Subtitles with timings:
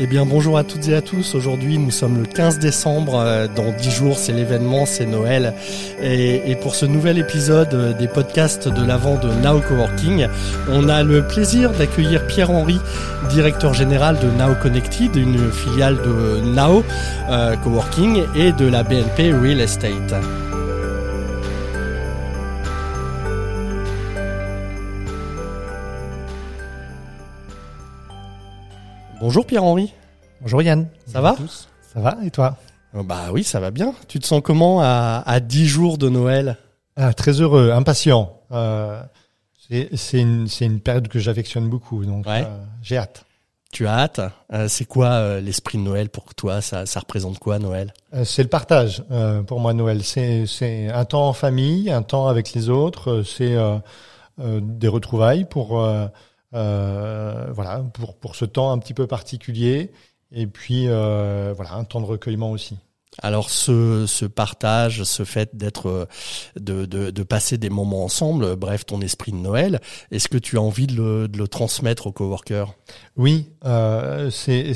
[0.00, 1.34] Eh bien bonjour à toutes et à tous.
[1.34, 3.16] Aujourd'hui nous sommes le 15 décembre.
[3.16, 5.54] Euh, dans 10 jours c'est l'événement, c'est Noël.
[6.00, 10.28] Et, pour ce nouvel épisode euh, des podcasts de l'avant de Now Coworking,
[10.70, 12.78] on a le plaisir d'accueillir Pierre-Henri,
[13.30, 16.84] directeur général de Now Connected, une filiale de Now
[17.28, 20.14] euh, Coworking et de la BNP Real Estate.
[29.20, 29.92] Bonjour Pierre-Henri.
[30.40, 30.88] Bonjour Yann.
[31.06, 31.36] Ça va
[31.92, 32.56] Ça va et toi?
[32.94, 33.94] Oh, Bah oui, ça va bien.
[34.06, 36.56] Tu te sens comment à, à 10 jours de Noël?
[36.96, 38.40] Ah, Très heureux, impatient.
[38.52, 39.02] Euh,
[39.68, 42.44] c'est une, une, période que j'affectionne beaucoup, donc euh,
[42.80, 43.24] j'ai hâte.
[43.72, 44.20] Tu as hâte?
[44.52, 46.60] Euh, C'est quoi l'esprit de Noël pour toi?
[46.62, 47.92] Ça, ça représente quoi Noël?
[48.24, 49.02] C'est le partage
[49.46, 50.02] pour moi Noël.
[50.04, 53.22] C'est un temps en famille, un temps avec les autres.
[53.24, 53.56] C'est
[54.38, 55.84] des retrouvailles pour
[56.52, 59.90] voilà, pour, pour ce temps un petit peu particulier.
[60.32, 62.76] Et puis, euh, voilà, un temps de recueillement aussi.
[63.20, 66.06] Alors ce, ce partage, ce fait d'être,
[66.60, 69.80] de, de, de, passer des moments ensemble, bref, ton esprit de Noël,
[70.12, 72.74] est-ce que tu as envie de le, de le transmettre aux coworkers?
[73.16, 74.74] Oui, euh, c'est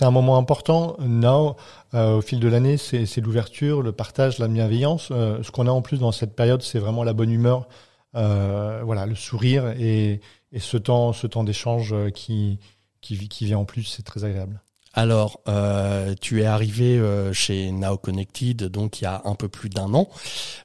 [0.00, 0.96] un moment important.
[1.00, 1.56] Now,
[1.92, 5.08] euh, au fil de l'année, c'est l'ouverture, le partage, la bienveillance.
[5.10, 7.68] Euh, ce qu'on a en plus dans cette période, c'est vraiment la bonne humeur,
[8.14, 10.20] euh, voilà, le sourire et,
[10.54, 12.60] et ce temps, ce temps d'échange euh, qui,
[13.00, 14.62] qui, qui vient en plus, c'est très agréable.
[14.94, 19.48] Alors, euh, tu es arrivé euh, chez Now Connected, donc il y a un peu
[19.48, 20.08] plus d'un an.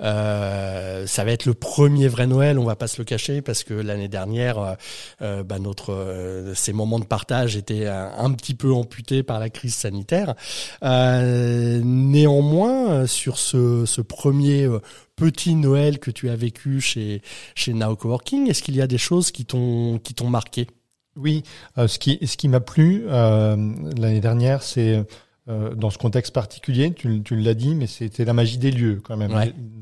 [0.00, 3.62] Euh, ça va être le premier vrai Noël, on va pas se le cacher, parce
[3.62, 4.76] que l'année dernière,
[5.20, 10.34] bah, notre ces moments de partage étaient un, petit peu amputés par la crise sanitaire.
[10.82, 11.86] néanmoins,
[13.06, 14.68] sur ce, ce premier
[15.14, 17.22] petit Noël que tu as vécu chez
[17.54, 20.66] chez Now Coworking, est-ce qu'il y a des choses qui t'ont qui t'ont marqué?
[21.16, 21.42] Oui,
[21.78, 23.56] euh, ce qui ce qui m'a plu euh,
[23.96, 25.04] l'année dernière, c'est
[25.48, 29.00] euh, dans ce contexte particulier, tu, tu l'as dit, mais c'était la magie des lieux
[29.02, 29.32] quand même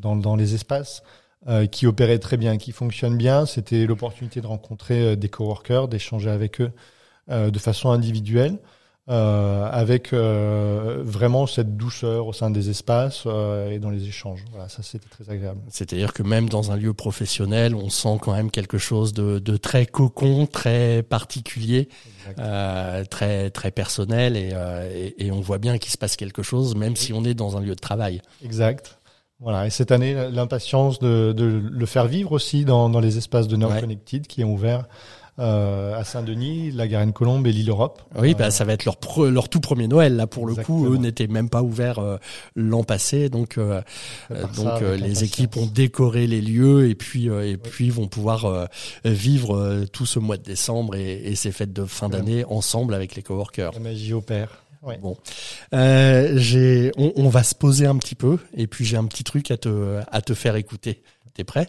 [0.01, 1.03] dans dans les espaces.
[1.71, 3.45] qui opéraient très bien, qui fonctionnent bien.
[3.45, 6.73] C'était l'opportunité de rencontrer des coworkers, d'échanger avec eux
[7.29, 8.59] de façon individuelle.
[9.11, 14.43] Euh, avec euh, vraiment cette douceur au sein des espaces euh, et dans les échanges.
[14.51, 15.61] Voilà, ça c'était très agréable.
[15.69, 19.59] C'est-à-dire que même dans un lieu professionnel, on sent quand même quelque chose de, de
[19.59, 21.91] très cocon, très particulier,
[22.39, 24.55] euh, très très personnel et,
[24.95, 27.59] et, et, on voit bien qu'il se passe quelque chose, même si on est dans
[27.59, 28.23] un lieu de travail.
[28.43, 28.99] Exact.
[29.39, 33.49] Voilà, et cette année, l'impatience de, de, le faire vivre aussi dans, dans les espaces
[33.49, 34.87] de Nord Connected qui ont ouvert
[35.39, 38.03] euh, à Saint-Denis, la Garenne-Colombe et l'île Europe.
[38.17, 38.97] Oui, bah, ça va être leur,
[39.31, 40.17] leur tout premier Noël.
[40.17, 42.17] Là, pour le coup, eux n'étaient même pas ouverts euh,
[42.55, 43.83] l'an passé, donc euh,
[44.57, 48.69] donc les équipes ont décoré les lieux et puis et puis vont pouvoir
[49.05, 53.15] vivre tout ce mois de décembre et, et ces fêtes de fin d'année ensemble avec
[53.15, 53.73] les coworkers.
[53.73, 54.65] La magie opère.
[54.85, 54.99] Ouais.
[54.99, 55.17] Bon,
[55.73, 59.25] euh, j'ai, on, on, va se poser un petit peu et puis j'ai un petit
[59.25, 61.03] truc à te à te faire écouter.
[61.33, 61.69] T'es prêt?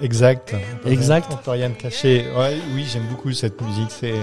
[0.00, 0.54] Exact.
[0.86, 1.28] Exact.
[1.32, 2.24] On peut rien cacher.
[2.36, 3.90] Ouais, oui, j'aime beaucoup cette musique.
[3.90, 4.14] C'est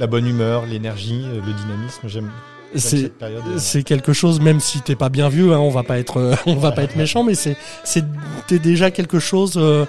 [0.00, 2.08] la bonne humeur, l'énergie, le dynamisme.
[2.08, 2.30] J'aime
[2.74, 3.40] c'est euh.
[3.58, 6.34] c'est quelque chose même si t'es pas bien vieux hein, on va pas être euh,
[6.46, 8.04] on va pas être méchant mais c'est c'est
[8.46, 9.84] t'es déjà quelque chose euh,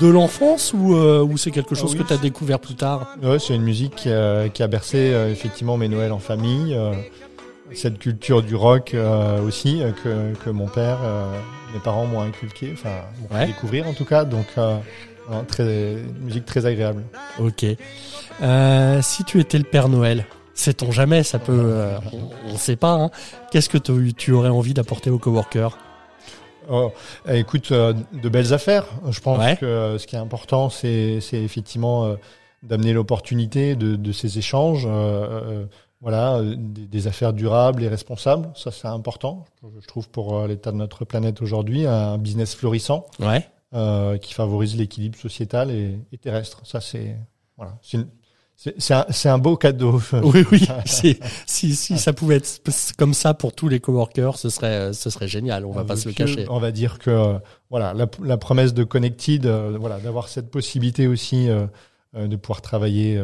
[0.00, 3.14] de l'enfance ou ou c'est quelque chose que tu as découvert plus tard?
[3.22, 6.76] Ouais c'est une musique qui a, qui a bercé effectivement mes Noëls en famille
[7.72, 8.94] cette culture du rock
[9.44, 10.98] aussi que que mon père
[11.72, 14.46] mes parents m'ont inculqué enfin m'ont découvrir en tout cas donc
[15.48, 17.02] très musique très agréable
[17.38, 17.64] ok
[19.02, 21.98] si tu étais le Père Noël Sait-on jamais, ça peut, euh,
[22.46, 22.92] on ne sait pas.
[22.92, 23.10] Hein.
[23.50, 25.76] Qu'est-ce que tu aurais envie d'apporter aux coworkers
[26.70, 26.92] oh,
[27.28, 28.86] eh, Écoute, euh, de belles affaires.
[29.10, 32.16] Je pense que euh, ce qui est important, c'est effectivement
[32.62, 34.88] d'amener l'opportunité de, de, ces échanges.
[36.04, 39.46] Voilà, des, des, affaires durables et responsables, ça c'est important,
[39.80, 43.48] je trouve, pour l'état de notre planète aujourd'hui, un business florissant ouais.
[44.20, 46.60] qui favorise l'équilibre sociétal et, et terrestre.
[46.66, 47.16] Ça c'est
[47.56, 49.98] voilà, c'est un, un, beau cadeau.
[50.22, 50.68] Oui, oui.
[50.84, 52.60] si, si, si ça pouvait être
[52.98, 55.64] comme ça pour tous les coworkers, ce serait, ce serait génial.
[55.64, 56.44] On va pas se le cacher.
[56.50, 57.38] On va dire que
[57.70, 61.48] voilà, la, la promesse de Connected, voilà, d'avoir cette possibilité aussi
[62.14, 63.18] de pouvoir travailler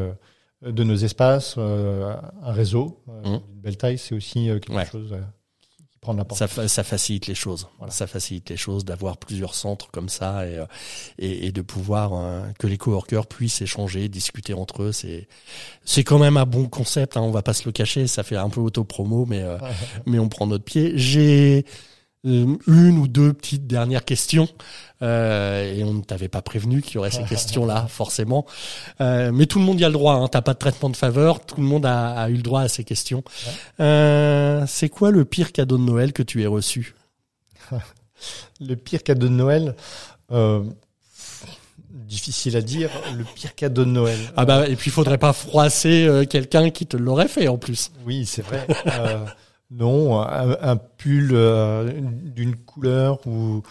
[0.62, 3.26] de nos espaces, un réseau, mmh.
[3.26, 5.14] une belle taille, c'est aussi quelque chose
[6.32, 7.68] ça, ça, facilite les choses.
[7.78, 7.92] Voilà.
[7.92, 10.64] Ça facilite les choses d'avoir plusieurs centres comme ça et, euh,
[11.18, 14.92] et, et de pouvoir euh, que les coworkers puissent échanger, discuter entre eux.
[14.92, 15.28] C'est
[15.84, 17.16] c'est quand même un bon concept.
[17.16, 18.06] Hein, on va pas se le cacher.
[18.06, 19.58] Ça fait un peu auto-promo, mais euh,
[20.06, 20.92] mais on prend notre pied.
[20.96, 21.70] J'ai euh,
[22.24, 24.48] une ou deux petites dernières questions.
[25.02, 28.46] Euh, et on ne t'avait pas prévenu qu'il y aurait ces questions-là, forcément.
[29.00, 30.14] Euh, mais tout le monde y a le droit.
[30.14, 30.28] Hein.
[30.28, 31.44] T'as pas de traitement de faveur.
[31.44, 33.24] Tout le monde a, a eu le droit à ces questions.
[33.80, 36.94] Euh, c'est quoi le pire cadeau de Noël que tu aies reçu?
[38.60, 39.74] Le pire cadeau de Noël.
[40.30, 40.62] Euh,
[41.90, 42.90] difficile à dire.
[43.16, 44.18] Le pire cadeau de Noël.
[44.36, 47.90] Ah bah et puis il faudrait pas froisser quelqu'un qui te l'aurait fait en plus.
[48.04, 48.66] Oui, c'est vrai.
[49.72, 53.62] Non, un, pull euh, d'une couleur ou,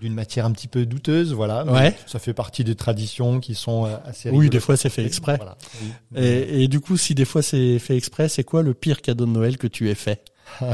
[0.00, 1.64] d'une matière un petit peu douteuse, voilà.
[1.64, 1.96] Ouais.
[2.06, 4.30] Ça fait partie des traditions qui sont euh, assez.
[4.30, 5.38] Oui, des fois c'est fait exprès.
[6.16, 9.26] Et, et, du coup, si des fois c'est fait exprès, c'est quoi le pire cadeau
[9.26, 10.24] de Noël que tu aies fait?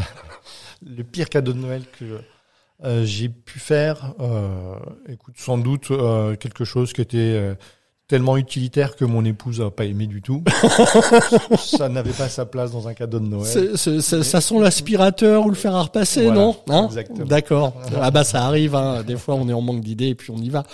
[0.82, 2.20] Le pire cadeau de Noël que
[2.84, 4.14] euh, j'ai pu faire,
[5.10, 5.88] écoute, sans doute
[6.40, 7.54] quelque chose qui était
[8.10, 10.42] tellement utilitaire que mon épouse a pas aimé du tout.
[11.58, 13.78] ça n'avait pas sa place dans un cadeau de Noël.
[13.78, 16.88] ça sent l'aspirateur ou le fer à repasser, non hein
[17.24, 17.72] D'accord.
[18.00, 18.74] Ah bah ça arrive.
[18.74, 19.04] Hein.
[19.04, 20.64] Des fois, on est en manque d'idées et puis on y va.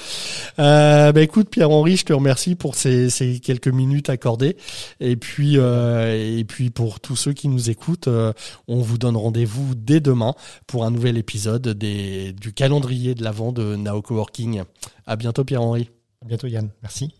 [0.58, 4.56] Euh, bah écoute, Pierre-Henri, je te remercie pour ces, ces, quelques minutes accordées.
[5.00, 8.32] Et puis, euh, et puis pour tous ceux qui nous écoutent, euh,
[8.66, 10.32] on vous donne rendez-vous dès demain
[10.66, 14.62] pour un nouvel épisode des, du calendrier de l'avant de Nao Coworking.
[15.06, 15.90] À bientôt, Pierre-Henri.
[16.22, 16.70] À bientôt, Yann.
[16.80, 17.12] Merci.